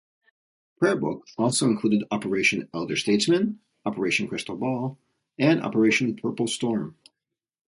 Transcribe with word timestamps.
"Prayer 0.79 0.95
Book" 0.95 1.27
also 1.37 1.67
included 1.67 2.05
Operation 2.09 2.67
Elder 2.73 2.95
Statesman, 2.95 3.59
Operation 3.85 4.27
Krystal 4.27 4.57
Ball, 4.59 4.97
and 5.37 5.61
Operation 5.61 6.15
Purple 6.15 6.47
Storm. 6.47 6.97